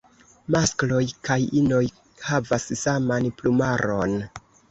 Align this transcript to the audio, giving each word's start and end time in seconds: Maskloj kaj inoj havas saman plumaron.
Maskloj 0.53 1.01
kaj 1.29 1.35
inoj 1.59 1.81
havas 2.29 2.67
saman 2.87 3.31
plumaron. 3.43 4.19